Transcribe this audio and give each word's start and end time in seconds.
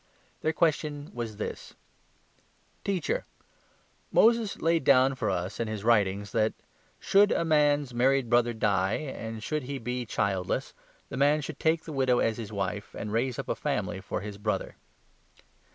Their 0.41 0.49
Resurrection, 0.49 0.53
question 1.09 1.15
was 1.15 1.37
this— 1.37 1.75
"Teacher, 2.83 3.23
Moses 4.11 4.57
laid 4.59 4.83
down 4.83 5.13
for 5.13 5.29
us 5.29 5.59
in 5.59 5.67
his 5.67 5.83
writings 5.83 6.31
that— 6.31 6.53
28' 6.57 6.63
Should 6.99 7.31
a 7.31 7.45
man's 7.45 7.93
married 7.93 8.27
brother 8.27 8.51
die, 8.53 8.93
and 8.95 9.43
should 9.43 9.61
he 9.61 9.77
be 9.77 10.07
childless, 10.07 10.73
the 11.09 11.17
man 11.17 11.41
should 11.41 11.59
take 11.59 11.83
the 11.83 11.93
widow 11.93 12.17
as 12.17 12.37
his 12.37 12.51
wife, 12.51 12.95
and 12.95 13.11
raise 13.13 13.37
up 13.37 13.47
a 13.47 13.53
family 13.53 14.01
for 14.01 14.21
his 14.21 14.39
brother.' 14.39 14.75